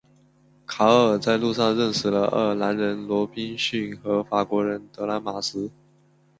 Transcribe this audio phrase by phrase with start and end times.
[0.65, 5.69] 卡尔在路上认识了爱尔兰人罗宾逊和法国人德拉马什。